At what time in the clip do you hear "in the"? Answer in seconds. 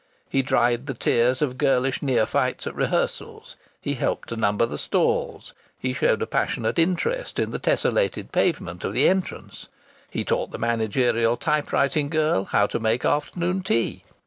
7.37-7.59